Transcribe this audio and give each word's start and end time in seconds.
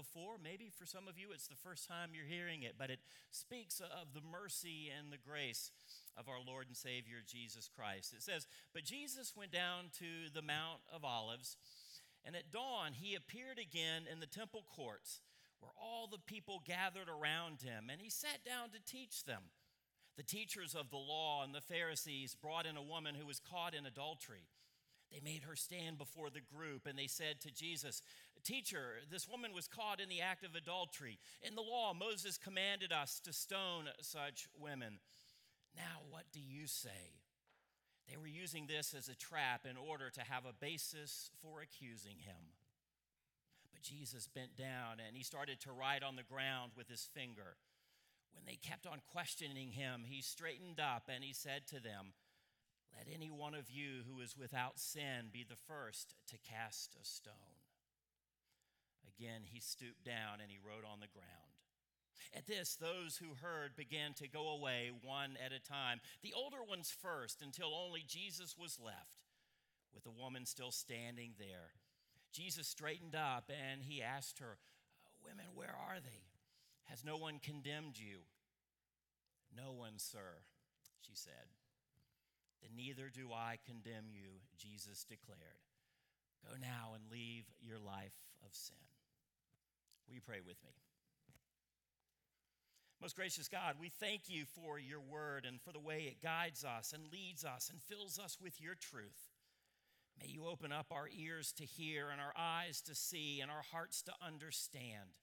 before. 0.00 0.40
Maybe 0.42 0.72
for 0.72 0.86
some 0.86 1.08
of 1.08 1.18
you, 1.18 1.28
it's 1.34 1.46
the 1.48 1.60
first 1.60 1.86
time 1.86 2.10
you're 2.16 2.24
hearing 2.24 2.62
it, 2.62 2.74
but 2.78 2.88
it 2.88 3.00
speaks 3.30 3.80
of 3.80 4.14
the 4.14 4.24
mercy 4.24 4.88
and 4.88 5.12
the 5.12 5.20
grace 5.20 5.70
of 6.16 6.28
our 6.28 6.40
Lord 6.40 6.66
and 6.68 6.76
Savior 6.76 7.20
Jesus 7.26 7.68
Christ. 7.68 8.14
It 8.16 8.22
says, 8.22 8.46
But 8.72 8.84
Jesus 8.84 9.36
went 9.36 9.52
down 9.52 9.92
to 9.98 10.32
the 10.32 10.42
Mount 10.42 10.80
of 10.92 11.04
Olives, 11.04 11.56
and 12.24 12.34
at 12.34 12.50
dawn 12.50 12.92
he 12.94 13.14
appeared 13.14 13.58
again 13.58 14.08
in 14.10 14.20
the 14.20 14.26
temple 14.26 14.64
courts 14.74 15.20
where 15.60 15.72
all 15.76 16.08
the 16.10 16.24
people 16.24 16.62
gathered 16.64 17.08
around 17.08 17.60
him, 17.60 17.90
and 17.92 18.00
he 18.00 18.08
sat 18.08 18.44
down 18.44 18.70
to 18.70 18.80
teach 18.80 19.24
them. 19.24 19.52
The 20.16 20.22
teachers 20.22 20.74
of 20.74 20.90
the 20.90 20.96
law 20.96 21.44
and 21.44 21.54
the 21.54 21.60
Pharisees 21.60 22.34
brought 22.34 22.66
in 22.66 22.76
a 22.76 22.82
woman 22.82 23.14
who 23.14 23.26
was 23.26 23.40
caught 23.40 23.74
in 23.74 23.84
adultery. 23.84 24.48
They 25.12 25.20
made 25.22 25.42
her 25.42 25.56
stand 25.56 25.98
before 25.98 26.30
the 26.30 26.40
group 26.40 26.86
and 26.86 26.98
they 26.98 27.08
said 27.08 27.40
to 27.40 27.50
Jesus, 27.50 28.02
Teacher, 28.42 28.94
this 29.10 29.28
woman 29.28 29.52
was 29.52 29.68
caught 29.68 30.00
in 30.00 30.08
the 30.08 30.22
act 30.22 30.44
of 30.44 30.54
adultery. 30.54 31.18
In 31.42 31.54
the 31.54 31.62
law, 31.62 31.92
Moses 31.92 32.38
commanded 32.38 32.92
us 32.92 33.20
to 33.24 33.32
stone 33.32 33.84
such 34.00 34.48
women. 34.58 34.98
Now, 35.76 36.00
what 36.08 36.24
do 36.32 36.40
you 36.40 36.66
say? 36.66 37.20
They 38.08 38.16
were 38.16 38.26
using 38.26 38.66
this 38.66 38.94
as 38.96 39.08
a 39.08 39.14
trap 39.14 39.66
in 39.68 39.76
order 39.76 40.10
to 40.10 40.20
have 40.22 40.44
a 40.44 40.54
basis 40.58 41.30
for 41.42 41.60
accusing 41.60 42.18
him. 42.18 42.56
But 43.72 43.82
Jesus 43.82 44.26
bent 44.26 44.56
down 44.56 44.98
and 45.06 45.16
he 45.16 45.22
started 45.22 45.60
to 45.60 45.72
write 45.72 46.02
on 46.02 46.16
the 46.16 46.22
ground 46.22 46.72
with 46.76 46.88
his 46.88 47.08
finger. 47.14 47.56
When 48.32 48.44
they 48.46 48.56
kept 48.56 48.86
on 48.86 49.00
questioning 49.12 49.72
him, 49.72 50.02
he 50.06 50.22
straightened 50.22 50.80
up 50.80 51.04
and 51.08 51.22
he 51.22 51.32
said 51.32 51.66
to 51.68 51.80
them, 51.80 52.12
let 52.96 53.06
any 53.12 53.30
one 53.30 53.54
of 53.54 53.70
you 53.70 54.02
who 54.08 54.20
is 54.20 54.36
without 54.36 54.78
sin 54.78 55.30
be 55.32 55.44
the 55.48 55.60
first 55.68 56.14
to 56.28 56.38
cast 56.38 56.96
a 57.00 57.04
stone. 57.04 57.34
Again, 59.18 59.42
he 59.44 59.60
stooped 59.60 60.04
down 60.04 60.40
and 60.40 60.50
he 60.50 60.58
wrote 60.58 60.84
on 60.84 61.00
the 61.00 61.12
ground. 61.12 61.50
At 62.36 62.46
this, 62.46 62.76
those 62.76 63.16
who 63.16 63.34
heard 63.40 63.76
began 63.76 64.14
to 64.14 64.28
go 64.28 64.50
away 64.50 64.90
one 65.02 65.36
at 65.44 65.52
a 65.52 65.60
time, 65.60 66.00
the 66.22 66.34
older 66.34 66.62
ones 66.62 66.94
first, 67.02 67.42
until 67.42 67.74
only 67.74 68.04
Jesus 68.06 68.56
was 68.58 68.78
left, 68.78 69.24
with 69.94 70.04
the 70.04 70.10
woman 70.10 70.46
still 70.46 70.70
standing 70.70 71.32
there. 71.38 71.72
Jesus 72.32 72.68
straightened 72.68 73.16
up 73.16 73.50
and 73.50 73.82
he 73.82 74.02
asked 74.02 74.38
her, 74.38 74.58
Women, 75.24 75.46
where 75.54 75.74
are 75.88 75.98
they? 76.00 76.24
Has 76.84 77.04
no 77.04 77.16
one 77.16 77.40
condemned 77.42 77.98
you? 77.98 78.18
No 79.56 79.72
one, 79.72 79.98
sir, 79.98 80.44
she 81.00 81.12
said 81.14 81.59
then 82.62 82.76
neither 82.76 83.08
do 83.08 83.32
I 83.32 83.58
condemn 83.66 84.10
you, 84.10 84.40
Jesus 84.56 85.04
declared. 85.04 85.64
Go 86.44 86.56
now 86.60 86.92
and 86.94 87.10
leave 87.10 87.44
your 87.60 87.78
life 87.78 88.16
of 88.44 88.54
sin. 88.54 88.76
Will 90.06 90.14
you 90.14 90.20
pray 90.20 90.40
with 90.40 90.56
me? 90.64 90.72
Most 93.00 93.16
gracious 93.16 93.48
God, 93.48 93.76
we 93.80 93.88
thank 93.88 94.28
you 94.28 94.44
for 94.44 94.78
your 94.78 95.00
word 95.00 95.46
and 95.48 95.58
for 95.60 95.72
the 95.72 95.80
way 95.80 96.02
it 96.02 96.22
guides 96.22 96.64
us 96.64 96.92
and 96.92 97.10
leads 97.10 97.44
us 97.44 97.70
and 97.70 97.80
fills 97.80 98.18
us 98.18 98.36
with 98.40 98.60
your 98.60 98.74
truth. 98.74 99.30
May 100.20 100.28
you 100.28 100.46
open 100.46 100.70
up 100.70 100.88
our 100.90 101.08
ears 101.08 101.52
to 101.52 101.64
hear 101.64 102.10
and 102.10 102.20
our 102.20 102.34
eyes 102.36 102.82
to 102.82 102.94
see 102.94 103.40
and 103.40 103.50
our 103.50 103.62
hearts 103.72 104.02
to 104.02 104.12
understand 104.20 105.16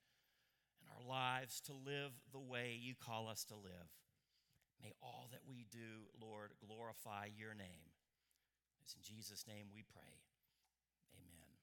and 0.81 0.90
our 0.90 1.08
lives 1.08 1.62
to 1.62 1.74
live 1.74 2.14
the 2.31 2.40
way 2.40 2.76
you 2.81 2.96
call 2.96 3.28
us 3.28 3.44
to 3.46 3.56
live. 3.56 3.92
May 4.82 4.94
all 5.02 5.30
that 5.32 5.42
we 5.48 5.66
do, 5.72 6.08
Lord, 6.22 6.52
glorify 6.66 7.30
your 7.38 7.54
name. 7.54 7.92
It's 8.84 8.96
in 8.96 9.02
Jesus' 9.04 9.46
name 9.48 9.68
we 9.74 9.84
pray. 9.84 10.16
Amen. 11.18 11.58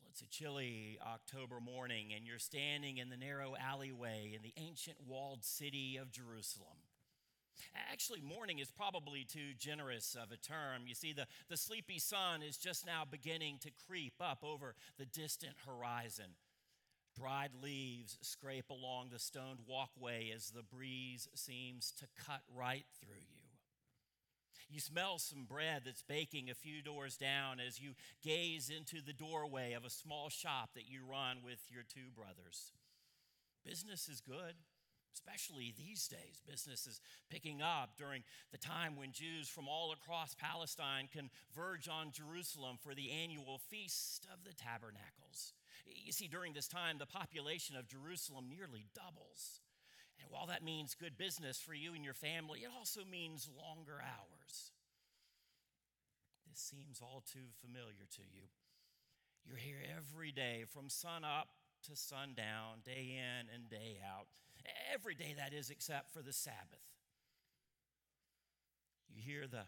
Well, 0.00 0.10
it's 0.10 0.22
a 0.22 0.28
chilly 0.28 0.98
October 1.04 1.60
morning, 1.60 2.12
and 2.14 2.26
you're 2.26 2.38
standing 2.38 2.98
in 2.98 3.10
the 3.10 3.16
narrow 3.16 3.54
alleyway 3.56 4.32
in 4.34 4.42
the 4.42 4.54
ancient 4.56 4.98
walled 5.06 5.44
city 5.44 5.96
of 5.96 6.12
Jerusalem. 6.12 6.78
Actually, 7.90 8.20
morning 8.20 8.60
is 8.60 8.70
probably 8.70 9.24
too 9.24 9.54
generous 9.58 10.14
of 10.14 10.30
a 10.30 10.36
term. 10.36 10.86
You 10.86 10.94
see, 10.94 11.12
the, 11.12 11.26
the 11.48 11.56
sleepy 11.56 11.98
sun 11.98 12.42
is 12.42 12.56
just 12.56 12.86
now 12.86 13.02
beginning 13.08 13.58
to 13.62 13.70
creep 13.86 14.14
up 14.20 14.44
over 14.44 14.74
the 14.98 15.06
distant 15.06 15.54
horizon. 15.66 16.36
Dried 17.18 17.50
leaves 17.62 18.18
scrape 18.20 18.70
along 18.70 19.08
the 19.10 19.18
stoned 19.18 19.60
walkway 19.66 20.30
as 20.34 20.50
the 20.50 20.62
breeze 20.62 21.28
seems 21.34 21.92
to 21.98 22.06
cut 22.24 22.42
right 22.54 22.86
through 23.00 23.16
you. 23.16 23.38
You 24.70 24.80
smell 24.80 25.18
some 25.18 25.44
bread 25.44 25.82
that's 25.84 26.02
baking 26.02 26.50
a 26.50 26.54
few 26.54 26.82
doors 26.82 27.16
down 27.16 27.58
as 27.58 27.80
you 27.80 27.94
gaze 28.22 28.70
into 28.70 29.04
the 29.04 29.14
doorway 29.14 29.72
of 29.72 29.84
a 29.84 29.90
small 29.90 30.28
shop 30.28 30.70
that 30.74 30.88
you 30.88 31.00
run 31.10 31.38
with 31.42 31.58
your 31.70 31.82
two 31.82 32.10
brothers. 32.14 32.72
Business 33.64 34.08
is 34.08 34.20
good 34.20 34.54
especially 35.18 35.74
these 35.76 36.06
days. 36.08 36.42
Business 36.46 36.86
is 36.86 37.00
picking 37.30 37.60
up 37.60 37.96
during 37.96 38.22
the 38.52 38.58
time 38.58 38.96
when 38.96 39.12
Jews 39.12 39.48
from 39.48 39.68
all 39.68 39.92
across 39.92 40.34
Palestine 40.34 41.08
converge 41.10 41.88
on 41.88 42.12
Jerusalem 42.12 42.78
for 42.80 42.94
the 42.94 43.10
annual 43.10 43.58
Feast 43.68 44.26
of 44.32 44.44
the 44.44 44.54
Tabernacles. 44.54 45.54
You 45.86 46.12
see, 46.12 46.28
during 46.28 46.52
this 46.52 46.68
time, 46.68 46.98
the 46.98 47.06
population 47.06 47.76
of 47.76 47.88
Jerusalem 47.88 48.48
nearly 48.48 48.86
doubles. 48.94 49.60
And 50.20 50.30
while 50.30 50.46
that 50.46 50.64
means 50.64 50.94
good 50.94 51.16
business 51.16 51.58
for 51.58 51.74
you 51.74 51.94
and 51.94 52.04
your 52.04 52.14
family, 52.14 52.60
it 52.60 52.70
also 52.76 53.00
means 53.04 53.48
longer 53.56 54.02
hours. 54.02 54.72
This 56.48 56.58
seems 56.58 57.00
all 57.00 57.22
too 57.30 57.54
familiar 57.60 58.06
to 58.16 58.22
you. 58.22 58.48
You're 59.46 59.58
here 59.58 59.80
every 59.96 60.32
day 60.32 60.64
from 60.66 60.88
sun 60.88 61.24
up 61.24 61.48
to 61.84 61.96
sundown, 61.96 62.82
day 62.84 63.16
in 63.16 63.46
and 63.54 63.70
day 63.70 63.98
out. 64.04 64.26
Every 64.92 65.14
day, 65.14 65.34
that 65.38 65.54
is, 65.54 65.70
except 65.70 66.12
for 66.12 66.20
the 66.20 66.32
Sabbath. 66.32 66.84
You 69.08 69.22
hear 69.22 69.46
the 69.46 69.64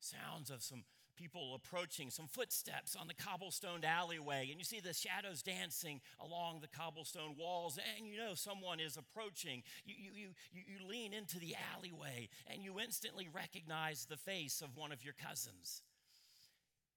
sounds 0.00 0.50
of 0.50 0.62
some 0.62 0.84
people 1.16 1.54
approaching, 1.54 2.10
some 2.10 2.26
footsteps 2.26 2.94
on 2.94 3.08
the 3.08 3.14
cobblestone 3.14 3.84
alleyway, 3.84 4.48
and 4.50 4.58
you 4.58 4.64
see 4.64 4.80
the 4.80 4.92
shadows 4.92 5.42
dancing 5.42 6.00
along 6.20 6.60
the 6.60 6.68
cobblestone 6.68 7.34
walls, 7.38 7.78
and 7.96 8.06
you 8.06 8.16
know 8.16 8.34
someone 8.34 8.80
is 8.80 8.96
approaching. 8.96 9.62
You, 9.84 9.94
you, 9.98 10.10
you, 10.52 10.62
you 10.66 10.88
lean 10.88 11.12
into 11.12 11.38
the 11.38 11.56
alleyway, 11.74 12.28
and 12.46 12.62
you 12.62 12.78
instantly 12.78 13.28
recognize 13.32 14.04
the 14.04 14.16
face 14.16 14.60
of 14.60 14.76
one 14.76 14.92
of 14.92 15.04
your 15.04 15.14
cousins. 15.14 15.82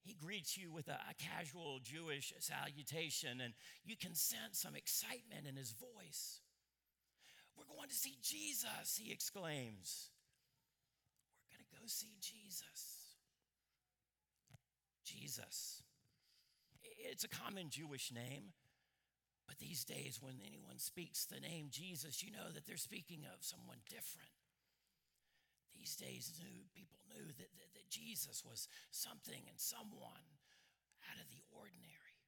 He 0.02 0.14
greets 0.14 0.58
you 0.58 0.72
with 0.72 0.88
a, 0.88 1.00
a, 1.10 1.14
casual 1.20 1.80
Jewish 1.84 2.34
salutation, 2.40 3.42
and 3.42 3.54
you 3.84 3.96
can 3.96 4.16
sense 4.16 4.60
some 4.60 4.76
excitement 4.76 5.46
in 5.48 5.56
his 5.56 5.72
voice. 5.72 6.40
We're 7.58 7.76
going 7.76 7.90
to 7.90 7.96
see 7.96 8.16
Jesus, 8.22 9.00
he 9.02 9.12
exclaims. 9.12 10.10
We're 11.44 11.58
going 11.58 11.66
to 11.70 11.82
go 11.82 11.88
see 11.88 12.16
Jesus. 12.22 12.99
Jesus. 15.10 15.82
It's 17.10 17.24
a 17.24 17.32
common 17.32 17.70
Jewish 17.70 18.12
name, 18.14 18.54
but 19.48 19.58
these 19.58 19.84
days, 19.84 20.22
when 20.22 20.38
anyone 20.46 20.78
speaks 20.78 21.26
the 21.26 21.42
name 21.42 21.74
Jesus, 21.74 22.22
you 22.22 22.30
know 22.32 22.54
that 22.54 22.68
they're 22.68 22.78
speaking 22.78 23.26
of 23.26 23.42
someone 23.42 23.82
different. 23.90 24.30
These 25.74 25.96
days, 25.96 26.30
knew, 26.38 26.70
people 26.76 27.00
knew 27.10 27.26
that, 27.26 27.50
that, 27.58 27.72
that 27.74 27.90
Jesus 27.90 28.44
was 28.46 28.68
something 28.92 29.42
and 29.50 29.58
someone 29.58 30.28
out 31.10 31.18
of 31.18 31.30
the 31.34 31.42
ordinary. 31.50 32.20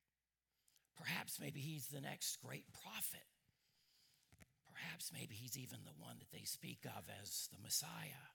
Perhaps 0.97 1.39
maybe 1.39 1.59
he's 1.59 1.87
the 1.87 2.01
next 2.01 2.41
great 2.41 2.65
prophet. 2.71 3.27
Perhaps 4.65 5.11
maybe 5.13 5.35
he's 5.35 5.57
even 5.57 5.85
the 5.85 5.97
one 5.99 6.17
that 6.17 6.31
they 6.31 6.45
speak 6.45 6.85
of 6.85 7.05
as 7.21 7.49
the 7.51 7.61
Messiah. 7.61 8.25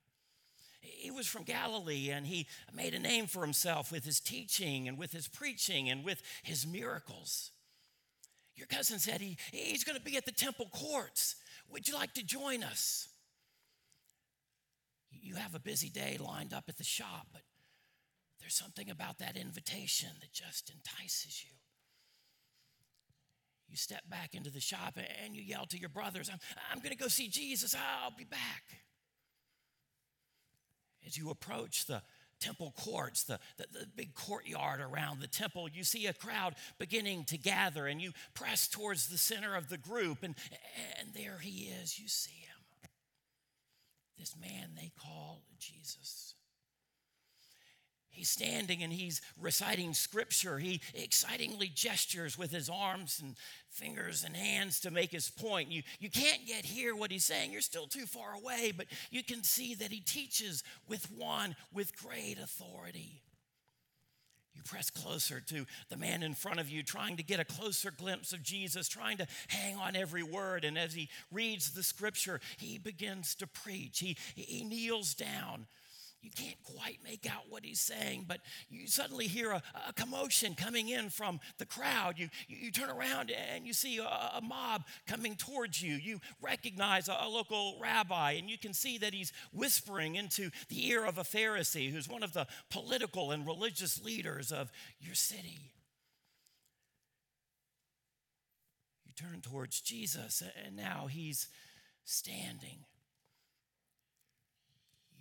He 0.81 1.11
was 1.11 1.27
from 1.27 1.43
Galilee 1.45 2.11
and 2.11 2.27
he 2.27 2.47
made 2.73 2.95
a 2.95 2.99
name 2.99 3.27
for 3.27 3.43
himself 3.43 3.91
with 3.91 4.05
his 4.05 4.21
teaching 4.21 4.89
and 4.89 4.99
with 4.99 5.13
his 5.13 5.29
preaching 5.29 5.89
and 5.89 6.05
with 6.05 6.23
his 6.43 6.67
miracles. 6.67 7.51
Your 8.55 8.67
cousin 8.67 8.99
said 8.99 9.21
he, 9.21 9.37
he's 9.53 9.85
going 9.85 9.99
to 9.99 10.05
be 10.05 10.17
at 10.17 10.25
the 10.25 10.33
temple 10.33 10.69
courts. 10.73 11.37
Would 11.71 11.89
you 11.89 11.95
like 11.95 12.15
to 12.15 12.25
join 12.25 12.63
us? 12.63 13.09
You 15.11 15.35
have 15.37 15.55
a 15.55 15.61
busy 15.61 15.89
day 15.89 16.19
lined 16.19 16.53
up 16.55 16.65
at 16.69 16.79
the 16.79 16.85
shop, 16.85 17.27
but 17.33 17.43
there's 18.41 18.55
something 18.55 18.91
about 18.91 19.19
that 19.19 19.37
invitation 19.37 20.11
that 20.21 20.33
just 20.33 20.71
entices 20.71 21.45
you. 21.45 21.51
You 23.69 23.77
step 23.77 24.03
back 24.09 24.35
into 24.35 24.51
the 24.51 24.61
shop 24.61 24.97
and 25.25 25.35
you 25.35 25.43
yell 25.43 25.67
to 25.67 25.79
your 25.79 25.89
brothers, 25.89 26.31
I'm, 26.33 26.39
I'm 26.71 26.79
going 26.79 26.93
to 26.93 26.97
go 26.97 27.09
see 27.09 27.29
Jesus. 27.29 27.75
I'll 27.75 28.17
be 28.17 28.25
back. 28.25 28.76
As 31.07 31.17
you 31.17 31.31
approach 31.31 31.87
the 31.87 32.03
temple 32.41 32.75
courts, 32.77 33.25
the, 33.25 33.39
the, 33.57 33.67
the, 33.73 33.87
big 33.97 34.15
courtyard 34.15 34.81
around 34.81 35.21
the 35.21 35.27
temple, 35.27 35.69
you 35.69 35.85
see 35.85 36.07
a 36.07 36.13
crowd 36.13 36.55
beginning 36.79 37.25
to 37.25 37.39
gather 37.39 37.87
and 37.87 38.01
you 38.03 38.13
press 38.35 38.69
towards 38.69 39.09
the 39.09 39.17
center 39.17 39.55
of 39.55 39.69
the 39.69 39.79
group, 39.79 40.19
and, 40.23 40.35
and 40.99 41.15
there 41.15 41.39
he 41.41 41.71
is. 41.83 41.99
You 41.99 42.09
see 42.09 42.33
him 42.33 42.57
this 44.19 44.35
man 44.41 44.71
they 44.75 44.91
call 44.99 45.43
Jesus. 45.59 46.36
He's 48.17 48.31
standing 48.31 48.83
and 48.83 48.91
he's 48.91 49.21
reciting 49.39 49.93
scripture. 49.93 50.59
He 50.59 50.81
excitingly 50.95 51.69
gestures 51.69 52.39
with 52.39 52.51
his 52.51 52.71
arms 52.71 53.21
and 53.23 53.37
fingers 53.69 54.25
and 54.25 54.35
hands 54.35 54.81
to 54.81 54.91
make 54.91 55.13
his 55.13 55.29
point. 55.29 55.71
You, 55.71 55.83
you 56.01 56.09
can't 56.09 56.41
yet 56.47 56.65
hear 56.65 56.97
what 56.97 57.11
he's 57.11 57.27
saying, 57.27 57.53
you're 57.53 57.61
still 57.61 57.87
too 57.87 58.07
far 58.07 58.33
away, 58.33 58.73
but 58.75 58.87
you 59.11 59.23
can 59.23 59.43
see 59.43 59.75
that 59.75 59.93
he 59.93 60.01
teaches 60.01 60.65
with 60.89 61.11
one 61.13 61.55
with 61.75 61.95
great 61.97 62.39
authority. 62.43 63.21
You 64.55 64.63
press 64.63 64.89
closer 64.89 65.41
to 65.41 65.67
the 65.91 65.99
man 65.99 66.23
in 66.23 66.33
front 66.33 66.59
of 66.59 66.71
you, 66.71 66.83
trying 66.83 67.19
to 67.19 67.23
get 67.23 67.39
a 67.39 67.45
closer 67.45 67.91
glimpse 67.91 68.33
of 68.33 68.43
Jesus, 68.43 68.89
trying 68.89 69.19
to 69.19 69.27
hang 69.49 69.77
on 69.77 69.95
every 69.95 70.23
word. 70.23 70.65
And 70.65 70.79
as 70.79 70.95
he 70.95 71.11
reads 71.31 71.73
the 71.73 71.83
scripture, 71.83 72.41
he 72.57 72.79
begins 72.79 73.35
to 73.35 73.47
preach. 73.47 73.99
He, 73.99 74.17
he 74.35 74.65
kneels 74.65 75.13
down 75.13 75.67
you 76.23 76.31
can't 76.31 76.57
quite 76.65 76.99
make 77.05 77.27
out 77.31 77.45
what 77.49 77.65
he's 77.65 77.81
saying, 77.81 78.25
but 78.27 78.41
you 78.69 78.87
suddenly 78.87 79.27
hear 79.27 79.53
a, 79.53 79.63
a 79.89 79.93
commotion 79.93 80.55
coming 80.55 80.89
in 80.89 81.09
from 81.09 81.39
the 81.59 81.67
crowd. 81.67 82.19
You, 82.19 82.29
you, 82.49 82.57
you 82.63 82.71
turn 82.73 82.91
around 82.91 83.31
and 83.31 83.67
you 83.67 83.73
see 83.73 83.99
a, 83.99 84.03
a, 84.03 84.41
mob 84.43 84.85
coming 85.07 85.37
towards 85.37 85.81
you. 85.81 85.95
You 85.95 86.21
recognize 86.43 87.09
a, 87.09 87.17
a 87.21 87.29
local 87.29 87.79
rabbi, 87.81 88.33
and 88.33 88.51
you 88.51 88.59
can 88.59 88.75
see 88.75 88.99
that 88.99 89.15
he's 89.15 89.33
whispering 89.53 90.17
into 90.17 90.51
the 90.69 90.89
ear 90.89 91.05
of 91.05 91.19
a 91.19 91.23
Pharisee 91.23 91.93
who's 91.93 92.09
one 92.09 92.23
of 92.23 92.33
the 92.33 92.47
political 92.71 93.31
and 93.31 93.47
religious 93.47 94.03
leaders 94.03 94.51
of 94.51 94.73
your 94.99 95.15
city. 95.15 95.71
You 99.05 99.13
turn 99.15 99.43
towards 99.43 99.81
Jesus, 99.81 100.43
and 100.65 100.75
now 100.75 101.07
he's 101.09 101.47
standing 102.05 102.85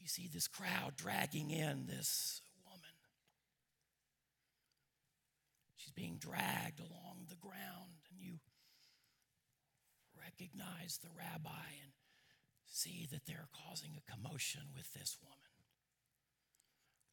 you 0.05 0.09
see 0.09 0.29
this 0.31 0.47
crowd 0.47 0.93
dragging 0.95 1.49
in 1.49 1.87
this 1.87 2.43
woman. 2.63 2.93
She's 5.77 5.93
being 5.93 6.17
dragged 6.19 6.79
along 6.79 7.25
the 7.27 7.37
ground, 7.37 8.05
and 8.11 8.21
you 8.21 8.37
recognize 10.15 10.99
the 11.01 11.09
rabbi 11.17 11.73
and 11.81 11.91
see 12.67 13.07
that 13.11 13.25
they're 13.25 13.47
causing 13.67 13.93
a 13.97 14.11
commotion 14.11 14.61
with 14.75 14.93
this 14.93 15.17
woman. 15.23 15.39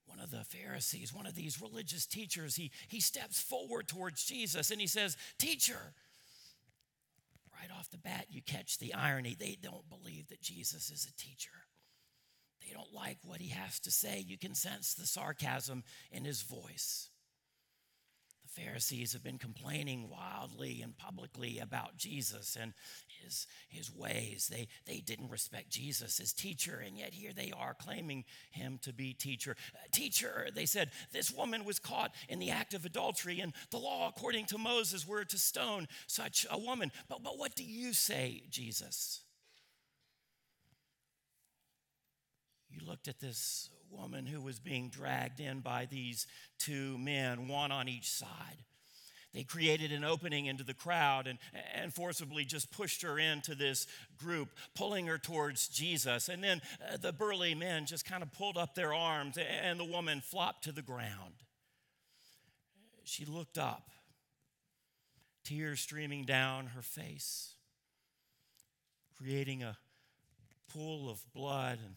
One 0.05 0.21
of 0.21 0.31
the 0.31 0.45
Pharisees, 0.45 1.15
one 1.15 1.25
of 1.25 1.35
these 1.35 1.63
religious 1.63 2.05
teachers, 2.05 2.57
he, 2.57 2.73
he 2.89 3.01
steps 3.01 3.41
forward 3.41 3.89
towards 3.89 4.23
Jesus 4.23 4.71
and 4.71 4.83
he 4.83 4.87
says, 4.87 5.17
Teacher, 5.39 5.95
right 7.55 7.71
off 7.75 7.89
the 7.89 7.97
bat, 7.97 8.27
you 8.29 8.43
catch 8.43 8.79
the 8.79 8.93
irony. 8.93 9.35
They 9.39 9.57
don't 9.63 9.89
believe 9.89 10.29
that 10.29 10.43
Jesus 10.43 10.91
is 10.91 11.09
a 11.09 11.17
teacher. 11.17 11.53
They 12.73 12.79
don't 12.79 12.95
like 12.95 13.19
what 13.25 13.41
he 13.41 13.51
has 13.51 13.79
to 13.81 13.91
say. 13.91 14.25
You 14.27 14.39
can 14.39 14.55
sense 14.55 14.95
the 14.95 15.07
sarcasm 15.07 15.85
in 16.11 16.25
his 16.25 16.41
voice. 16.41 17.11
The 18.45 18.63
Pharisees 18.63 19.13
have 19.13 19.23
been 19.23 19.37
complaining 19.37 20.09
wildly 20.09 20.81
and 20.83 20.97
publicly 20.97 21.59
about 21.59 21.99
Jesus 21.99 22.57
and 22.59 22.73
his, 23.23 23.47
his 23.69 23.95
ways. 23.95 24.49
They, 24.51 24.69
they 24.87 25.01
didn't 25.01 25.29
respect 25.29 25.69
Jesus 25.69 26.19
as 26.19 26.33
teacher, 26.33 26.83
and 26.85 26.97
yet 26.97 27.13
here 27.13 27.33
they 27.35 27.53
are 27.55 27.75
claiming 27.75 28.25
him 28.51 28.79
to 28.83 28.93
be 28.95 29.13
teacher. 29.13 29.55
Uh, 29.75 29.79
teacher, 29.93 30.49
they 30.55 30.67
said, 30.67 30.93
this 31.13 31.31
woman 31.31 31.67
was 31.67 31.79
caught 31.79 32.15
in 32.31 32.39
the 32.39 32.51
act 32.51 32.73
of 32.73 32.87
adultery, 32.87 33.41
and 33.41 33.53
the 33.71 33.79
law, 33.79 34.09
according 34.09 34.47
to 34.47 34.57
Moses, 34.57 35.07
were 35.07 35.25
to 35.27 35.39
stone 35.39 35.89
such 36.07 36.47
a 36.51 36.59
woman. 36.59 36.91
But, 37.07 37.23
but 37.23 37.39
what 37.39 37.55
do 37.55 37.65
you 37.65 37.93
say, 37.93 38.45
Jesus? 38.49 39.21
You 42.73 42.87
looked 42.87 43.09
at 43.09 43.21
this 43.21 43.71
woman 43.91 44.27
who 44.27 44.41
was 44.41 44.59
being 44.59 44.89
dragged 44.89 45.41
in 45.41 45.61
by 45.61 45.87
these 45.91 46.27
two 46.59 46.97
men, 46.99 47.49
one 47.49 47.71
on 47.71 47.89
each 47.89 48.11
side. 48.11 48.65
They 49.35 49.45
created 49.45 49.93
an 49.93 50.05
opening 50.05 50.47
into 50.47 50.63
the 50.63 50.75
crowd 50.75 51.27
and, 51.27 51.39
and 51.75 51.93
forcibly 51.93 52.45
just 52.45 52.71
pushed 52.71 53.01
her 53.03 53.19
into 53.19 53.55
this 53.55 53.87
group, 54.19 54.51
pulling 54.75 55.07
her 55.07 55.17
towards 55.17 55.69
Jesus. 55.69 56.29
And 56.29 56.45
then 56.45 56.61
uh, 56.93 56.99
the 56.99 57.13
burly 57.13 57.55
men 57.55 57.87
just 57.87 58.05
kind 58.05 58.23
of 58.23 58.31
pulled 58.33 58.59
up 58.59 58.75
their 58.75 58.93
arms, 58.93 59.39
and 59.39 59.81
the 59.81 59.85
woman 59.85 60.21
flopped 60.21 60.65
to 60.65 60.73
the 60.73 60.83
ground. 60.83 61.35
She 63.05 63.25
looked 63.25 63.57
up, 63.57 63.89
tears 65.45 65.81
streaming 65.81 66.25
down 66.25 66.67
her 66.69 66.83
face, 66.83 67.55
creating 69.17 69.63
a 69.63 69.79
pool 70.73 71.11
of 71.11 71.21
blood 71.35 71.79
and 71.85 71.95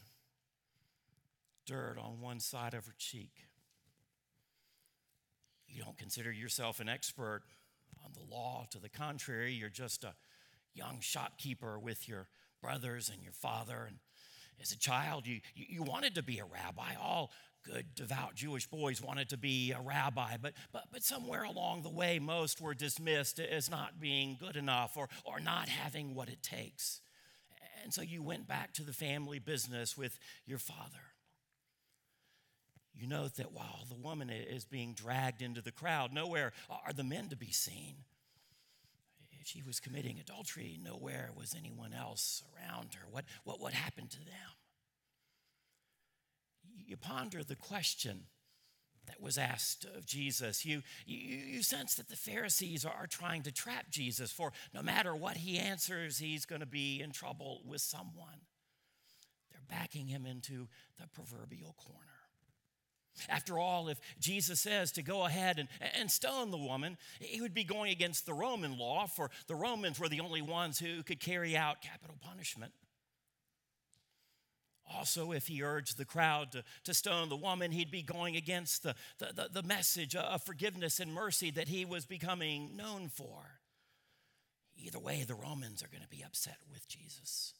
dirt 1.65 1.97
on 1.99 2.21
one 2.21 2.39
side 2.39 2.73
of 2.73 2.85
her 2.85 2.93
cheek. 2.97 3.31
You 5.67 5.83
don't 5.83 5.97
consider 5.97 6.31
yourself 6.31 6.79
an 6.79 6.87
expert 6.87 7.41
on 8.03 8.11
the 8.13 8.33
law. 8.33 8.65
To 8.71 8.79
the 8.79 8.89
contrary, 8.89 9.53
you're 9.53 9.69
just 9.69 10.03
a 10.03 10.13
young 10.73 10.99
shopkeeper 11.01 11.77
with 11.79 12.07
your 12.07 12.27
brothers 12.61 13.09
and 13.13 13.21
your 13.21 13.33
father. 13.33 13.85
And 13.87 13.97
as 14.61 14.71
a 14.71 14.77
child, 14.77 15.27
you, 15.27 15.41
you, 15.53 15.83
wanted 15.83 16.15
to 16.15 16.23
be 16.23 16.39
a 16.39 16.45
rabbi. 16.45 16.95
All 17.01 17.31
good, 17.63 17.93
devout 17.95 18.35
Jewish 18.35 18.67
boys 18.67 19.01
wanted 19.01 19.29
to 19.29 19.37
be 19.37 19.71
a 19.71 19.81
rabbi, 19.81 20.37
but, 20.41 20.53
but, 20.71 20.85
but 20.91 21.03
somewhere 21.03 21.43
along 21.43 21.81
the 21.81 21.89
way, 21.89 22.19
most 22.19 22.61
were 22.61 22.73
dismissed 22.73 23.39
as 23.39 23.69
not 23.69 23.99
being 23.99 24.37
good 24.39 24.55
enough 24.55 24.95
or, 24.95 25.09
or 25.25 25.39
not 25.39 25.67
having 25.67 26.15
what 26.15 26.29
it 26.29 26.41
takes. 26.41 27.01
And 27.83 27.93
so 27.93 28.01
you 28.01 28.23
went 28.23 28.47
back 28.47 28.73
to 28.73 28.83
the 28.83 28.93
family 28.93 29.39
business 29.39 29.97
with 29.97 30.17
your 30.45 30.57
father 30.57 31.14
you 32.97 33.07
note 33.07 33.35
that 33.35 33.51
while 33.51 33.85
the 33.89 33.95
woman 33.95 34.29
is 34.29 34.63
being 34.63 34.93
dragged 34.93 35.41
into 35.41 35.61
the 35.61 35.71
crowd, 35.71 36.13
nowhere 36.13 36.53
are 36.69 36.93
the 36.93 37.03
men 37.03 37.29
to 37.29 37.35
be 37.35 37.51
seen. 37.51 37.95
If 39.39 39.47
she 39.47 39.61
was 39.61 39.79
committing 39.79 40.19
adultery, 40.19 40.79
nowhere 40.81 41.29
was 41.35 41.53
anyone 41.55 41.93
else 41.93 42.41
around 42.55 42.93
her. 42.95 43.05
What, 43.11 43.25
what, 43.43 43.59
what 43.59 43.73
happened 43.73 44.11
to 44.11 44.19
them? 44.19 44.55
You 46.87 46.97
ponder 46.97 47.43
the 47.43 47.55
question 47.55 48.23
that 49.07 49.21
was 49.21 49.37
asked 49.37 49.85
of 49.85 50.05
Jesus. 50.05 50.65
You, 50.65 50.81
you, 51.05 51.17
you 51.17 51.63
sense 51.63 51.95
that 51.95 52.09
the 52.09 52.15
Pharisees 52.15 52.85
are 52.85 53.07
trying 53.07 53.43
to 53.43 53.51
trap 53.51 53.91
Jesus, 53.91 54.31
for 54.31 54.51
no 54.73 54.81
matter 54.81 55.15
what 55.15 55.37
he 55.37 55.59
answers, 55.59 56.17
he's 56.17 56.45
going 56.45 56.61
to 56.61 56.65
be 56.65 57.01
in 57.01 57.11
trouble 57.11 57.61
with 57.65 57.81
someone. 57.81 58.41
They're 59.51 59.61
backing 59.69 60.07
him 60.07 60.25
into 60.25 60.67
the 60.99 61.07
proverbial 61.07 61.75
corner. 61.77 62.14
After 63.29 63.57
all, 63.57 63.87
if 63.87 63.99
Jesus 64.19 64.59
says 64.59 64.91
to 64.93 65.01
go 65.01 65.25
ahead 65.25 65.59
and, 65.59 65.69
and 65.97 66.11
stone 66.11 66.51
the 66.51 66.57
woman, 66.57 66.97
he 67.19 67.41
would 67.41 67.53
be 67.53 67.63
going 67.63 67.91
against 67.91 68.25
the 68.25 68.33
Roman 68.33 68.77
law, 68.77 69.07
for 69.07 69.31
the 69.47 69.55
Romans 69.55 69.99
were 69.99 70.09
the 70.09 70.19
only 70.19 70.41
ones 70.41 70.79
who 70.79 71.03
could 71.03 71.19
carry 71.19 71.55
out 71.55 71.81
capital 71.81 72.17
punishment. 72.21 72.73
Also, 74.93 75.31
if 75.31 75.47
he 75.47 75.63
urged 75.63 75.97
the 75.97 76.05
crowd 76.05 76.51
to, 76.51 76.63
to 76.83 76.93
stone 76.93 77.29
the 77.29 77.35
woman, 77.35 77.71
he'd 77.71 77.89
be 77.89 78.03
going 78.03 78.35
against 78.35 78.83
the, 78.83 78.95
the, 79.17 79.31
the, 79.33 79.61
the 79.61 79.67
message 79.67 80.15
of 80.15 80.43
forgiveness 80.43 80.99
and 80.99 81.11
mercy 81.11 81.49
that 81.51 81.67
he 81.67 81.85
was 81.85 82.05
becoming 82.05 82.75
known 82.75 83.09
for. 83.09 83.59
Either 84.77 84.99
way, 84.99 85.23
the 85.23 85.33
Romans 85.33 85.81
are 85.81 85.87
going 85.87 86.03
to 86.03 86.09
be 86.09 86.23
upset 86.23 86.57
with 86.71 86.87
Jesus. 86.87 87.53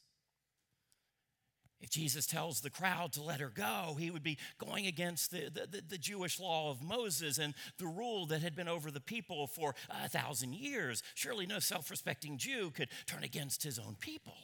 If 1.81 1.89
Jesus 1.89 2.25
tells 2.25 2.61
the 2.61 2.69
crowd 2.69 3.13
to 3.13 3.21
let 3.21 3.41
her 3.41 3.49
go, 3.49 3.95
he 3.99 4.09
would 4.09 4.23
be 4.23 4.37
going 4.57 4.87
against 4.87 5.31
the, 5.31 5.49
the, 5.49 5.81
the, 5.87 5.97
Jewish 5.97 6.39
law 6.39 6.71
of 6.71 6.81
Moses 6.81 7.37
and 7.37 7.53
the 7.77 7.87
rule 7.87 8.25
that 8.27 8.41
had 8.41 8.55
been 8.55 8.67
over 8.67 8.89
the 8.89 9.01
people 9.01 9.47
for 9.47 9.75
a 9.89 10.07
thousand 10.07 10.53
years. 10.55 11.03
Surely 11.15 11.45
no 11.45 11.59
self 11.59 11.91
respecting 11.91 12.37
Jew 12.37 12.71
could 12.71 12.89
turn 13.05 13.23
against 13.23 13.61
his 13.61 13.77
own 13.77 13.97
people. 13.99 14.35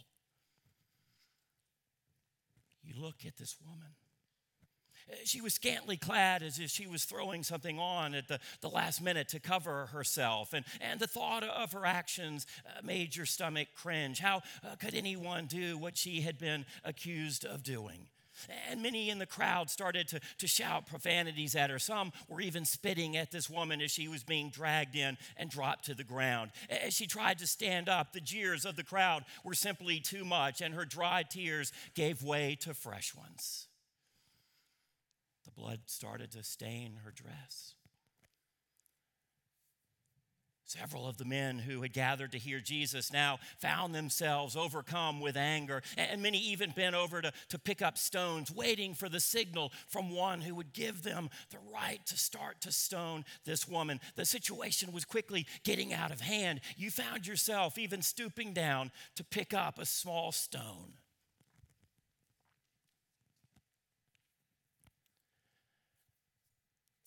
You 2.84 3.02
look 3.02 3.26
at 3.26 3.38
this 3.38 3.56
woman. 3.66 3.96
She 5.24 5.42
was 5.42 5.54
scantily 5.54 5.98
clad 5.98 6.44
as 6.44 6.60
if 6.60 6.70
she 6.70 6.88
was 6.88 7.06
throwing 7.06 7.44
something 7.44 7.80
on 7.80 8.14
at 8.16 8.28
the, 8.28 8.40
the 8.62 8.70
last 8.70 9.02
minute 9.02 9.30
to 9.30 9.40
cover 9.40 9.88
herself. 9.88 10.54
And, 10.54 10.66
and 10.80 11.00
the 11.00 11.08
thought 11.08 11.44
of 11.44 11.72
her 11.74 11.86
actions 11.86 12.46
uh, 12.66 12.82
made 12.84 13.16
your 13.16 13.26
stomach 13.26 13.70
cringe. 13.76 14.20
How 14.20 14.42
uh, 14.64 14.76
could 14.80 14.96
anyone 14.96 15.46
do 15.46 15.78
what 15.78 15.98
she 15.98 16.22
had 16.22 16.38
been 16.38 16.66
accused 16.84 17.46
of 17.46 17.64
doing? 17.64 18.08
And 18.70 18.82
many 18.82 19.10
in 19.10 19.20
the 19.20 19.26
crowd 19.26 19.70
started 19.70 20.08
to, 20.10 20.20
to 20.40 20.48
shout 20.48 20.88
profanities 20.88 21.56
at 21.56 21.70
her. 21.70 21.80
Some 21.80 22.12
were 22.28 22.42
even 22.42 22.66
spitting 22.66 23.18
at 23.18 23.32
this 23.32 23.50
woman 23.50 23.82
as 23.82 23.92
she 23.92 24.08
was 24.08 24.24
being 24.24 24.50
dragged 24.50 24.96
in 24.96 25.18
and 25.38 25.50
dropped 25.50 25.86
to 25.86 25.94
the 25.94 26.04
ground. 26.04 26.52
As 26.70 26.94
she 26.94 27.08
tried 27.08 27.40
to 27.40 27.48
stand 27.48 27.90
up, 27.90 28.14
the 28.14 28.22
jeers 28.22 28.66
of 28.66 28.76
the 28.76 28.84
crowd 28.84 29.26
were 29.44 29.54
simply 29.54 30.00
too 30.00 30.26
much, 30.26 30.62
and 30.62 30.74
her 30.74 30.86
dry 30.86 31.24
tears 31.24 31.72
gave 31.94 32.24
way 32.24 32.58
to 32.62 32.74
fresh 32.74 33.14
ones. 33.16 33.68
Blood 35.62 35.82
started 35.86 36.32
to 36.32 36.44
stain 36.44 37.02
her 37.06 37.12
dress. 37.12 37.76
Several 40.66 41.08
of 41.08 41.18
the 41.18 41.26
men 41.26 41.60
who 41.60 41.84
had 41.84 41.94
gathered 41.94 42.32
to 42.32 42.40
hear 42.40 42.60
Jesus 42.60 43.14
now 43.14 43.38
found 43.60 43.94
themselves 43.94 44.56
overcome 44.56 45.22
with 45.22 45.38
anger, 45.38 45.84
and 45.98 46.24
many 46.24 46.40
even 46.40 46.72
bent 46.72 46.96
over 46.96 47.22
to, 47.22 47.32
to 47.50 47.60
pick 47.60 47.84
up 47.84 48.00
stones, 48.00 48.52
waiting 48.52 48.96
for 48.96 49.08
the 49.08 49.20
signal 49.20 49.72
from 49.88 50.10
one 50.10 50.42
who 50.42 50.56
would 50.56 50.74
give 50.74 51.04
them 51.04 51.30
the 51.52 51.60
right 51.72 52.04
to 52.08 52.18
start 52.18 52.60
to 52.62 52.72
stone 52.72 53.24
this 53.46 53.68
woman. 53.68 54.00
The 54.16 54.26
situation 54.26 54.92
was 54.92 55.06
quickly 55.06 55.46
getting 55.64 55.94
out 55.94 56.12
of 56.12 56.22
hand. 56.22 56.62
You 56.76 56.90
found 56.90 57.28
yourself 57.28 57.78
even 57.78 58.02
stooping 58.02 58.54
down 58.54 58.92
to 59.16 59.24
pick 59.24 59.54
up 59.54 59.78
a 59.78 59.86
small 59.86 60.32
stone. 60.32 60.94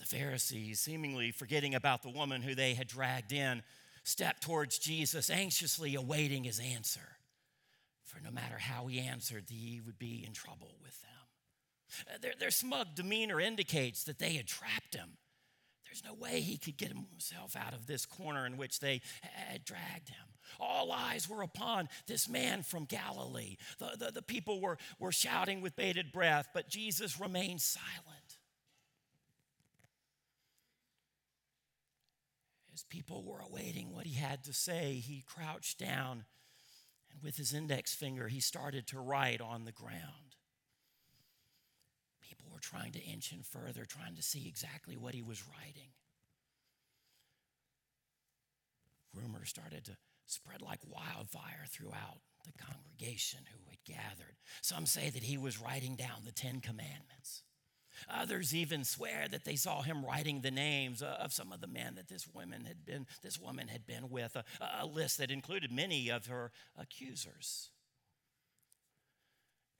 The 0.05 0.17
Pharisees, 0.17 0.81
seemingly 0.81 1.31
forgetting 1.31 1.75
about 1.75 2.03
the 2.03 2.11
woman 2.11 2.43
who 2.43 2.55
they 2.55 2.75
had 2.75 2.89
dragged 2.89 3.33
in, 3.33 3.63
stepped 4.03 4.43
towards 4.43 4.79
Jesus, 4.79 5.31
anxiously 5.31 5.95
awaiting 5.95 6.45
his 6.45 6.61
answer. 6.61 7.17
For 8.05 8.21
no 8.21 8.31
matter 8.31 8.59
how 8.59 8.87
he 8.87 9.01
answered, 9.01 9.45
he 9.49 9.81
would 9.85 9.99
be 9.99 10.23
in 10.27 10.33
trouble 10.33 10.77
with 10.83 11.01
them. 11.01 11.11
Uh, 12.15 12.19
their, 12.21 12.33
their 12.39 12.51
smug 12.51 12.95
demeanor 12.95 13.41
indicates 13.41 14.05
that 14.05 14.19
they 14.19 14.35
had 14.35 14.47
trapped 14.47 14.95
him. 14.95 15.17
There's 15.87 16.05
no 16.05 16.15
way 16.15 16.41
he 16.41 16.59
could 16.59 16.77
get 16.77 16.93
himself 16.93 17.57
out 17.57 17.73
of 17.73 17.87
this 17.87 18.05
corner 18.05 18.47
in 18.47 18.57
which 18.57 18.81
they 18.81 19.01
had 19.23 19.65
dragged 19.65 20.09
him. 20.09 20.27
All 20.61 20.93
eyes 20.93 21.29
were 21.29 21.43
upon 21.43 21.89
this 22.07 22.29
man 22.29 22.63
from 22.63 22.85
Galilee. 22.85 23.57
The, 23.79 23.97
the, 23.99 24.13
the 24.13 24.23
people 24.23 24.61
were, 24.61 24.77
were 24.99 25.13
shouting 25.13 25.61
with 25.61 25.77
bated 25.77 26.13
breath, 26.13 26.49
but 26.53 26.69
Jesus 26.69 27.19
remained 27.19 27.63
silent. 27.63 28.14
As 32.75 32.83
people 32.83 33.23
were 33.23 33.41
awaiting 33.41 33.95
what 33.95 34.07
he 34.07 34.15
had 34.15 34.43
to 34.45 34.53
say, 34.53 34.95
he 34.95 35.23
crouched 35.27 35.79
down 35.79 36.25
and 37.15 37.23
with 37.23 37.37
his 37.37 37.55
index 37.55 37.95
finger, 37.95 38.29
he 38.29 38.41
started 38.41 38.87
to 38.89 38.99
write 38.99 39.41
on 39.41 39.65
the 39.65 39.73
ground. 39.73 40.37
People 42.21 42.49
were 42.53 42.61
trying 42.61 42.93
to 42.93 43.03
inch 43.03 43.33
in 43.33 43.43
further, 43.43 43.85
trying 43.85 44.17
to 44.17 44.23
see 44.23 44.49
exactly 44.49 44.97
what 44.97 45.15
he 45.15 45.23
was 45.23 45.45
writing. 45.47 45.91
Rumors 49.15 49.49
started 49.49 49.85
to 49.85 49.97
spread 50.27 50.61
like 50.61 50.81
wildfire 50.89 51.67
throughout 51.69 52.19
the 52.45 52.53
congregation 52.53 53.41
who 53.53 53.71
had 53.71 53.85
gathered. 53.85 54.37
Some 54.61 54.87
say 54.87 55.11
that 55.11 55.23
he 55.23 55.39
was 55.39 55.61
writing 55.61 55.95
down 55.95 56.23
the 56.25 56.33
Ten 56.33 56.61
Commandments. 56.61 57.45
Others 58.09 58.55
even 58.55 58.85
swear 58.85 59.27
that 59.31 59.45
they 59.45 59.57
saw 59.57 59.83
him 59.83 60.05
writing 60.05 60.41
the 60.41 60.51
names 60.51 61.03
of 61.03 61.33
some 61.33 61.53
of 61.53 61.61
the 61.61 61.67
men 61.67 61.95
that 61.97 62.09
this 62.09 62.27
woman 62.33 62.65
had 62.65 62.85
been, 62.85 63.07
this 63.23 63.39
woman 63.39 63.69
had 63.69 63.87
been 63.87 64.11
with, 64.11 64.37
a, 64.37 64.45
a 64.81 64.87
list 64.87 65.19
that 65.19 65.31
included 65.31 65.73
many 65.73 66.11
of 66.11 66.27
her 66.27 66.51
accusers. 66.79 67.71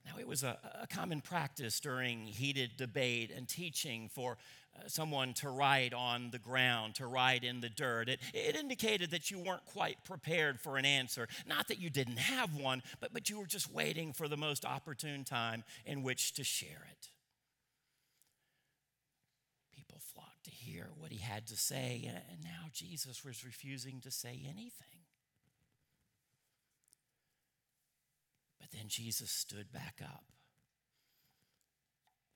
Now, 0.05 0.19
it 0.19 0.27
was 0.27 0.43
a, 0.43 0.57
a 0.81 0.87
common 0.87 1.21
practice 1.21 1.79
during 1.79 2.27
heated 2.27 2.77
debate 2.77 3.31
and 3.35 3.47
teaching 3.47 4.07
for 4.13 4.37
uh, 4.75 4.87
someone 4.87 5.33
to 5.35 5.49
write 5.49 5.95
on 5.95 6.29
the 6.29 6.37
ground, 6.37 6.95
to 6.95 7.07
write 7.07 7.43
in 7.43 7.59
the 7.59 7.69
dirt. 7.69 8.07
It, 8.07 8.19
it 8.31 8.55
indicated 8.55 9.09
that 9.11 9.31
you 9.31 9.39
weren't 9.39 9.65
quite 9.65 10.03
prepared 10.03 10.59
for 10.59 10.77
an 10.77 10.85
answer. 10.85 11.27
Not 11.47 11.69
that 11.69 11.79
you 11.79 11.89
didn't 11.89 12.19
have 12.19 12.53
one, 12.55 12.83
but, 12.99 13.13
but 13.13 13.31
you 13.31 13.39
were 13.39 13.47
just 13.47 13.73
waiting 13.73 14.13
for 14.13 14.27
the 14.27 14.37
most 14.37 14.63
opportune 14.63 15.23
time 15.23 15.63
in 15.87 16.03
which 16.03 16.33
to 16.33 16.43
share 16.43 16.87
it. 16.91 17.09
to 20.45 20.51
hear 20.65 20.87
what 20.97 21.11
he 21.11 21.19
had 21.19 21.47
to 21.47 21.55
say, 21.55 22.11
and 22.29 22.43
now 22.43 22.69
Jesus 22.73 23.23
was 23.23 23.45
refusing 23.45 24.01
to 24.01 24.11
say 24.11 24.41
anything. 24.43 25.05
But 28.59 28.71
then 28.71 28.87
Jesus 28.87 29.29
stood 29.29 29.71
back 29.71 30.01
up. 30.03 30.25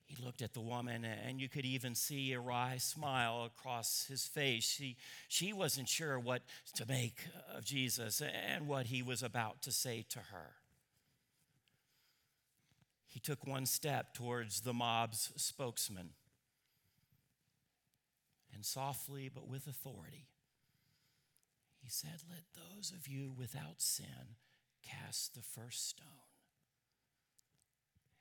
He 0.04 0.16
looked 0.24 0.42
at 0.42 0.54
the 0.54 0.60
woman, 0.60 1.04
and 1.04 1.40
you 1.40 1.48
could 1.48 1.64
even 1.64 1.94
see 1.94 2.32
a 2.32 2.40
wry 2.40 2.78
smile 2.78 3.44
across 3.44 4.06
his 4.08 4.26
face. 4.26 4.64
She, 4.64 4.96
she 5.28 5.52
wasn't 5.52 5.88
sure 5.88 6.18
what 6.18 6.42
to 6.74 6.86
make 6.86 7.26
of 7.54 7.64
Jesus 7.64 8.20
and 8.20 8.66
what 8.66 8.86
he 8.86 9.02
was 9.02 9.22
about 9.22 9.62
to 9.62 9.72
say 9.72 10.04
to 10.10 10.18
her. 10.18 10.54
He 13.06 13.20
took 13.20 13.46
one 13.46 13.66
step 13.66 14.14
towards 14.14 14.60
the 14.62 14.72
mob's 14.72 15.32
spokesman 15.36 16.10
and 18.54 18.64
softly 18.64 19.30
but 19.32 19.48
with 19.48 19.66
authority, 19.66 20.28
he 21.82 21.88
said, 21.88 22.22
Let 22.28 22.44
those 22.54 22.92
of 22.92 23.08
you 23.08 23.32
without 23.36 23.80
sin 23.80 24.36
cast 24.82 25.34
the 25.34 25.42
first 25.42 25.88
stone. 25.88 26.06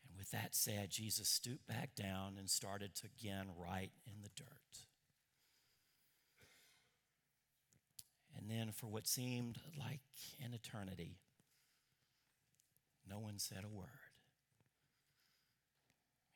And 0.08 0.18
with 0.18 0.32
that 0.32 0.56
said, 0.56 0.90
Jesus 0.90 1.28
stooped 1.28 1.68
back 1.68 1.96
down 1.96 2.36
and 2.38 2.50
started 2.50 2.96
to 2.96 3.08
again 3.08 3.48
write 3.58 3.92
in 4.06 4.22
the 4.22 4.30
dirt. 4.36 4.86
And 8.38 8.50
then, 8.50 8.72
for 8.72 8.88
what 8.88 9.06
seemed 9.06 9.60
like 9.78 10.00
an 10.44 10.54
eternity, 10.54 11.18
no 13.08 13.20
one 13.20 13.38
said 13.38 13.64
a 13.66 13.68
word. 13.68 13.88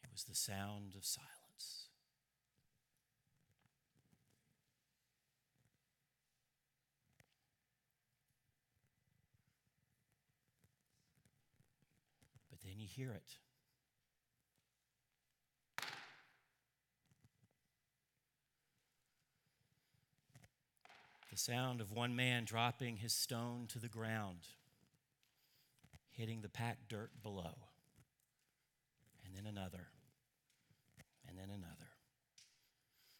It 0.04 0.10
was 0.12 0.26
the 0.26 0.36
sound 0.36 0.96
of 0.98 1.06
silence. 1.06 1.34
then 12.64 12.73
you 12.84 12.90
hear 12.94 13.12
it. 13.14 13.38
The 21.32 21.38
sound 21.38 21.82
of 21.82 21.92
one 21.94 22.16
man 22.16 22.44
dropping 22.44 22.98
his 22.98 23.14
stone 23.14 23.68
to 23.70 23.80
the 23.80 23.88
ground, 23.88 24.42
hitting 26.12 26.42
the 26.42 26.50
packed 26.50 26.90
dirt 26.90 27.10
below, 27.24 27.56
and 29.26 29.34
then 29.34 29.48
another, 29.48 29.88
and 31.28 31.38
then 31.38 31.50
another. 31.50 31.83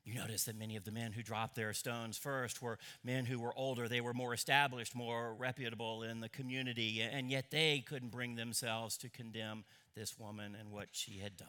You 0.06 0.16
notice 0.16 0.44
that 0.46 0.58
many 0.58 0.76
of 0.76 0.84
the 0.84 0.92
men 0.92 1.14
who 1.14 1.24
dropped 1.24 1.56
their 1.56 1.72
stones 1.74 2.18
first 2.18 2.62
were 2.62 2.78
men 3.04 3.26
who 3.26 3.40
were 3.40 3.58
older. 3.58 3.88
They 3.88 4.02
were 4.02 4.14
more 4.14 4.34
established, 4.34 4.96
more 4.96 5.34
reputable 5.34 6.04
in 6.04 6.20
the 6.20 6.28
community, 6.28 7.02
and 7.02 7.32
yet 7.32 7.52
they 7.52 7.80
couldn't 7.80 8.12
bring 8.12 8.36
themselves 8.36 8.98
to 8.98 9.10
condemn 9.10 9.64
this 9.96 10.20
woman 10.20 10.58
and 10.60 10.72
what 10.72 10.90
she 10.92 11.20
had 11.20 11.38
done. 11.38 11.48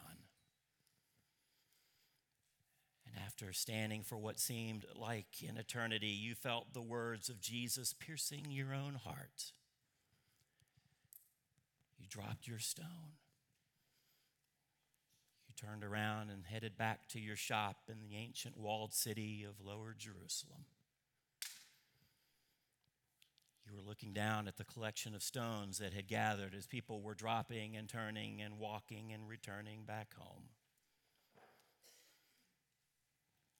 And 3.05 3.15
after 3.25 3.51
standing 3.51 4.03
for 4.03 4.17
what 4.17 4.39
seemed 4.39 4.85
like 4.95 5.27
an 5.47 5.57
eternity, 5.57 6.07
you 6.07 6.33
felt 6.33 6.73
the 6.73 6.81
words 6.81 7.27
of 7.27 7.41
Jesus 7.41 7.93
piercing 7.93 8.45
your 8.49 8.73
own 8.73 8.95
heart. 8.95 9.51
You 11.97 12.07
dropped 12.07 12.47
your 12.47 12.59
stone 12.59 13.17
turned 15.65 15.83
around 15.83 16.29
and 16.29 16.43
headed 16.45 16.77
back 16.77 17.07
to 17.09 17.19
your 17.19 17.35
shop 17.35 17.77
in 17.89 17.99
the 17.99 18.15
ancient 18.15 18.57
walled 18.57 18.93
city 18.93 19.45
of 19.47 19.65
Lower 19.65 19.95
Jerusalem. 19.97 20.65
You 23.65 23.75
were 23.75 23.81
looking 23.81 24.13
down 24.13 24.47
at 24.47 24.57
the 24.57 24.63
collection 24.63 25.15
of 25.15 25.23
stones 25.23 25.79
that 25.79 25.93
had 25.93 26.07
gathered 26.07 26.53
as 26.53 26.67
people 26.67 27.01
were 27.01 27.15
dropping 27.15 27.75
and 27.75 27.89
turning 27.89 28.41
and 28.41 28.59
walking 28.59 29.11
and 29.11 29.27
returning 29.27 29.85
back 29.85 30.13
home. 30.15 30.43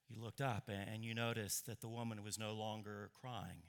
You 0.08 0.22
looked 0.22 0.42
up 0.42 0.70
and 0.70 1.04
you 1.04 1.16
noticed 1.16 1.66
that 1.66 1.82
the 1.82 1.90
woman 1.90 2.24
was 2.24 2.38
no 2.38 2.54
longer 2.54 3.10
crying. 3.20 3.64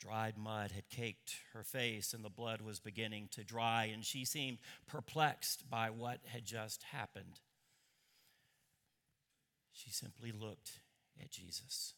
Dried 0.00 0.38
mud 0.38 0.72
had 0.72 0.88
caked 0.88 1.36
her 1.52 1.62
face, 1.62 2.14
and 2.14 2.24
the 2.24 2.30
blood 2.30 2.62
was 2.62 2.80
beginning 2.80 3.28
to 3.32 3.44
dry, 3.44 3.84
and 3.84 4.02
she 4.02 4.24
seemed 4.24 4.58
perplexed 4.86 5.68
by 5.68 5.90
what 5.90 6.20
had 6.24 6.46
just 6.46 6.82
happened. 6.84 7.40
She 9.72 9.90
simply 9.90 10.32
looked 10.32 10.80
at 11.20 11.30
Jesus. 11.30 11.92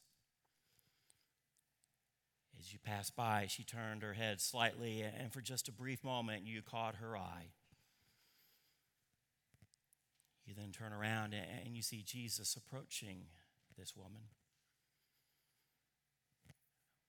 As 2.58 2.72
you 2.72 2.80
passed 2.80 3.14
by, 3.14 3.46
she 3.48 3.62
turned 3.62 4.02
her 4.02 4.14
head 4.14 4.40
slightly, 4.40 5.02
and 5.02 5.32
for 5.32 5.40
just 5.40 5.68
a 5.68 5.72
brief 5.72 6.02
moment, 6.02 6.44
you 6.44 6.60
caught 6.60 6.96
her 6.96 7.16
eye. 7.16 7.52
You 10.44 10.54
then 10.54 10.72
turn 10.72 10.92
around 10.92 11.34
and 11.34 11.76
you 11.76 11.82
see 11.82 12.02
Jesus 12.02 12.56
approaching 12.56 13.26
this 13.78 13.96
woman. 13.96 14.22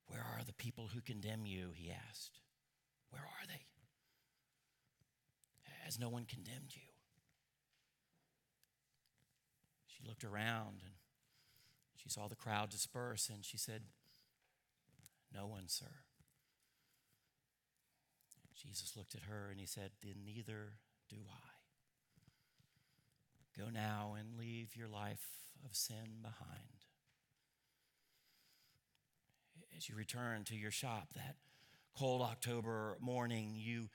Where 0.08 0.22
are 0.22 0.44
the 0.46 0.54
people 0.54 0.90
who 0.94 1.02
condemn 1.02 1.46
you? 1.46 1.72
He 1.76 1.92
asked. 1.92 2.40
Where 3.10 3.22
are 3.22 3.48
they? 3.48 3.66
Has 5.84 6.00
no 6.00 6.10
one 6.10 6.26
condemned 6.26 6.76
you? 6.76 6.82
She 9.88 10.08
looked 10.08 10.24
around 10.24 10.82
and 10.84 10.94
she 11.96 12.10
saw 12.10 12.28
the 12.28 12.36
crowd 12.36 12.70
disperse 12.70 13.30
and 13.30 13.44
she 13.44 13.58
said, 13.58 13.84
No 15.34 15.46
one, 15.46 15.68
sir. 15.68 15.86
Jesus 18.56 18.96
looked 18.96 19.14
at 19.14 19.24
her 19.24 19.50
and 19.52 19.60
he 19.60 19.66
said, 19.66 19.92
Then 20.02 20.24
neither 20.26 20.74
do 21.10 21.18
I. 21.30 21.54
Go 23.60 23.70
now 23.70 24.16
and 24.18 24.40
leave 24.40 24.76
your 24.76 24.88
life 24.88 25.26
of 25.66 25.76
sin 25.76 26.22
behind. 26.22 26.83
As 29.78 29.90
you 29.90 29.96
return 29.96 30.44
to 30.46 30.56
your 30.56 30.72
shop 30.72 31.08
that 31.16 31.36
cold 31.98 32.22
October 32.22 32.98
morning, 33.00 33.54
you 33.56 33.90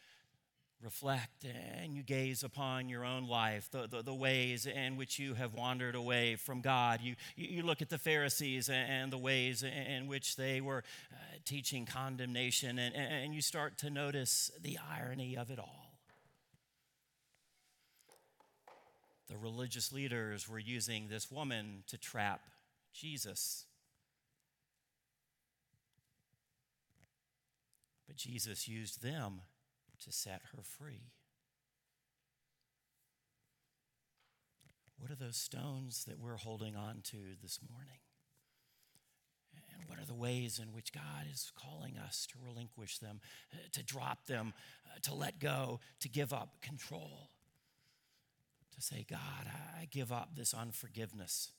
reflect 0.83 1.45
and 1.45 1.95
you 1.95 2.03
gaze 2.03 2.43
upon 2.43 2.89
your 2.89 3.05
own 3.05 3.27
life, 3.27 3.69
the, 3.71 3.87
the, 3.89 4.03
the, 4.03 4.15
ways 4.15 4.67
in 4.67 4.97
which 4.97 5.19
you 5.19 5.35
have 5.35 5.55
wandered 5.55 5.95
away 5.95 6.37
from 6.37 6.61
God. 6.61 7.01
You, 7.01 7.17
you 7.37 7.63
look 7.63 7.83
at 7.83 7.89
the 7.89 7.99
Pharisees 7.99 8.69
and 8.69 9.13
the 9.13 9.19
ways 9.19 9.65
in 9.65 10.07
which 10.07 10.37
they 10.37 10.61
were 10.61 10.85
uh, 11.13 11.17
teaching 11.45 11.85
condemnation, 11.85 12.79
and, 12.79 12.95
and 12.95 13.35
you 13.35 13.43
start 13.43 13.79
to 13.79 13.91
notice 13.91 14.53
the 14.63 14.79
irony 14.91 15.37
of 15.37 15.51
it 15.51 15.59
all. 15.59 15.93
The 19.29 19.37
religious 19.37 19.93
leaders 19.93 20.49
were 20.49 20.59
using 20.59 21.09
this 21.09 21.31
woman 21.31 21.83
to 21.89 21.99
trap 21.99 22.41
Jesus. 22.93 23.67
Jesus 28.19 28.69
used 28.69 29.03
them 29.03 29.43
to 30.05 30.13
set 30.13 30.43
her 30.55 30.63
free. 30.63 31.13
What 34.99 35.11
are 35.11 35.17
those 35.17 35.37
stones 35.37 36.05
that 36.07 36.19
we're 36.19 36.37
holding 36.37 36.75
on 36.75 37.01
to 37.05 37.17
this 37.41 37.61
morning? 37.73 38.01
And 39.73 39.89
what 39.89 40.01
are 40.01 40.05
the 40.05 40.15
ways 40.15 40.59
in 40.61 40.73
which 40.73 40.93
God 40.93 41.27
is 41.33 41.53
calling 41.57 41.97
us 41.99 42.27
to 42.33 42.39
relinquish 42.45 42.99
them, 42.99 43.21
uh, 43.53 43.59
to 43.73 43.83
drop 43.85 44.27
them, 44.27 44.53
uh, 44.87 44.99
to 45.03 45.15
let 45.15 45.39
go, 45.39 45.79
to 46.01 46.09
give 46.09 46.33
up 46.33 46.61
control? 46.61 47.31
To 48.75 48.83
say, 48.83 49.07
God, 49.09 49.47
I 49.79 49.87
give 49.87 50.11
up 50.11 50.31
this 50.37 50.53
unforgiveness. 50.53 51.53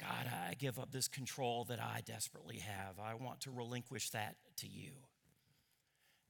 God, 0.00 0.26
I 0.26 0.54
give 0.54 0.78
up 0.78 0.90
this 0.90 1.06
control 1.06 1.64
that 1.64 1.80
I 1.80 2.02
desperately 2.04 2.58
have. 2.58 2.98
I 2.98 3.14
want 3.14 3.40
to 3.42 3.52
relinquish 3.52 4.10
that 4.10 4.36
to 4.56 4.66
you. 4.66 4.90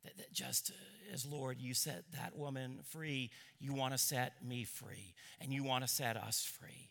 That, 0.04 0.16
that 0.18 0.32
just 0.32 0.70
uh, 0.70 1.14
as, 1.14 1.26
Lord, 1.26 1.58
you 1.60 1.74
set 1.74 2.04
that 2.12 2.36
woman 2.36 2.80
free, 2.88 3.30
you 3.60 3.72
want 3.72 3.94
to 3.94 3.98
set 3.98 4.44
me 4.44 4.64
free, 4.64 5.14
and 5.40 5.52
you 5.52 5.62
want 5.62 5.84
to 5.84 5.88
set 5.88 6.16
us 6.16 6.42
free. 6.42 6.90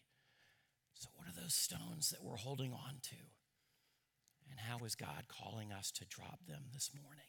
So, 0.93 1.09
what 1.15 1.27
are 1.27 1.41
those 1.41 1.53
stones 1.53 2.11
that 2.11 2.23
we're 2.23 2.37
holding 2.37 2.73
on 2.73 2.95
to? 3.01 3.15
And 4.49 4.59
how 4.59 4.85
is 4.85 4.95
God 4.95 5.23
calling 5.27 5.71
us 5.71 5.91
to 5.91 6.05
drop 6.05 6.39
them 6.47 6.63
this 6.73 6.91
morning? 7.01 7.25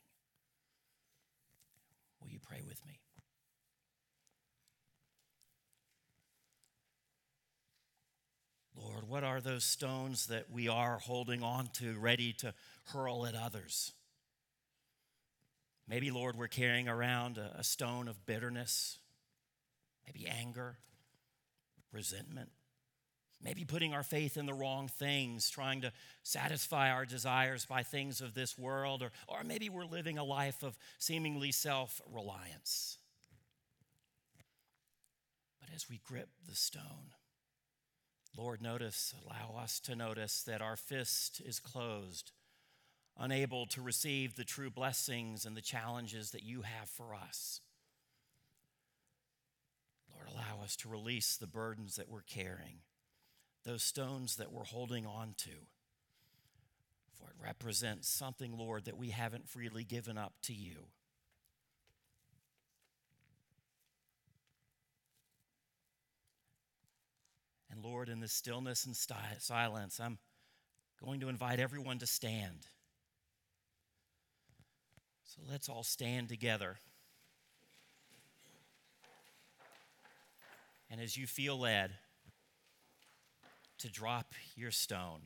Will 2.20 2.30
you 2.30 2.38
pray 2.40 2.62
with 2.66 2.84
me? 2.86 3.00
Lord, 8.76 9.08
what 9.08 9.24
are 9.24 9.40
those 9.40 9.64
stones 9.64 10.26
that 10.26 10.50
we 10.50 10.68
are 10.68 10.98
holding 10.98 11.42
on 11.42 11.68
to, 11.74 11.98
ready 11.98 12.32
to 12.34 12.54
hurl 12.86 13.26
at 13.26 13.34
others? 13.34 13.92
Maybe, 15.88 16.10
Lord, 16.10 16.36
we're 16.36 16.48
carrying 16.48 16.88
around 16.88 17.38
a, 17.38 17.56
a 17.58 17.64
stone 17.64 18.08
of 18.08 18.24
bitterness, 18.24 18.98
maybe 20.06 20.26
anger, 20.28 20.78
resentment. 21.92 22.50
Maybe 23.44 23.64
putting 23.64 23.92
our 23.92 24.04
faith 24.04 24.36
in 24.36 24.46
the 24.46 24.54
wrong 24.54 24.86
things, 24.86 25.50
trying 25.50 25.80
to 25.80 25.92
satisfy 26.22 26.90
our 26.90 27.04
desires 27.04 27.66
by 27.66 27.82
things 27.82 28.20
of 28.20 28.34
this 28.34 28.56
world, 28.56 29.02
or, 29.02 29.10
or 29.26 29.42
maybe 29.42 29.68
we're 29.68 29.84
living 29.84 30.16
a 30.16 30.22
life 30.24 30.62
of 30.62 30.78
seemingly 30.98 31.50
self 31.50 32.00
reliance. 32.12 32.98
But 35.60 35.70
as 35.74 35.88
we 35.90 36.00
grip 36.04 36.28
the 36.48 36.54
stone, 36.54 37.14
Lord, 38.36 38.62
notice, 38.62 39.12
allow 39.26 39.60
us 39.60 39.80
to 39.80 39.96
notice 39.96 40.42
that 40.44 40.62
our 40.62 40.76
fist 40.76 41.42
is 41.44 41.58
closed 41.58 42.30
unable 43.18 43.66
to 43.66 43.82
receive 43.82 44.36
the 44.36 44.44
true 44.44 44.70
blessings 44.70 45.44
and 45.44 45.56
the 45.56 45.60
challenges 45.60 46.30
that 46.30 46.42
you 46.42 46.62
have 46.62 46.88
for 46.88 47.14
us. 47.14 47.60
Lord, 50.12 50.28
allow 50.28 50.62
us 50.62 50.76
to 50.76 50.88
release 50.88 51.36
the 51.36 51.46
burdens 51.46 51.96
that 51.96 52.08
we're 52.08 52.22
carrying, 52.22 52.80
those 53.64 53.82
stones 53.82 54.36
that 54.36 54.52
we're 54.52 54.64
holding 54.64 55.06
on 55.06 55.34
to. 55.38 55.50
For 57.14 57.28
it 57.28 57.36
represents 57.42 58.08
something, 58.08 58.56
Lord, 58.56 58.86
that 58.86 58.98
we 58.98 59.10
haven't 59.10 59.48
freely 59.48 59.84
given 59.84 60.18
up 60.18 60.34
to 60.42 60.52
you. 60.52 60.86
And 67.70 67.82
Lord, 67.82 68.08
in 68.08 68.20
this 68.20 68.32
stillness 68.32 68.84
and 68.84 68.94
silence, 68.94 69.98
I'm 69.98 70.18
going 71.02 71.20
to 71.20 71.28
invite 71.28 71.58
everyone 71.58 71.98
to 71.98 72.06
stand. 72.06 72.66
So 75.34 75.40
let's 75.50 75.70
all 75.70 75.82
stand 75.82 76.28
together. 76.28 76.76
And 80.90 81.00
as 81.00 81.16
you 81.16 81.26
feel 81.26 81.58
led 81.58 81.92
to 83.78 83.90
drop 83.90 84.34
your 84.56 84.70
stone, 84.70 85.22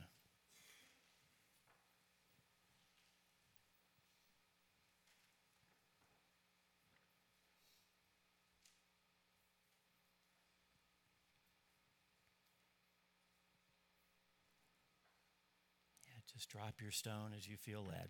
just 16.33 16.49
drop 16.49 16.75
your 16.81 16.91
stone 16.91 17.31
as 17.35 17.45
you 17.45 17.57
feel 17.57 17.83
led. 17.83 18.07